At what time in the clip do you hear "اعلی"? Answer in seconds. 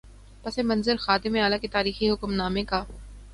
1.35-1.59